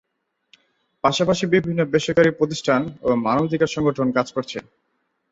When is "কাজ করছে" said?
4.17-4.57